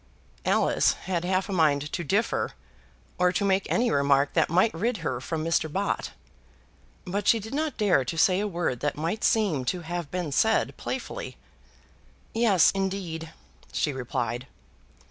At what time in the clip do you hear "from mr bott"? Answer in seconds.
5.21-6.09